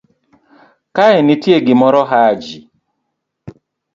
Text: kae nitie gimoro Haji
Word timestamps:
kae 0.95 1.17
nitie 1.25 1.57
gimoro 1.65 2.01
Haji 2.11 2.57